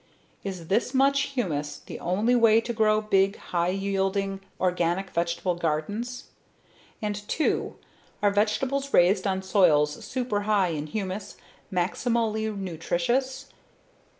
Is 0.43 0.65
this 0.67 0.95
much 0.95 1.35
humus 1.37 1.77
the 1.77 1.99
only 1.99 2.33
way 2.33 2.59
to 2.59 2.73
grow 2.73 3.01
big, 3.01 3.35
high 3.37 3.67
yielding 3.69 4.41
organic 4.59 5.11
vegetable 5.11 5.53
gardens 5.53 6.31
and 7.03 7.13
two, 7.27 7.75
are 8.19 8.31
vegetables 8.31 8.95
raised 8.95 9.27
on 9.27 9.43
soils 9.43 10.03
super 10.03 10.39
high 10.49 10.69
in 10.69 10.87
humus 10.87 11.37
maximally 11.71 12.49
nutritious. 12.57 13.49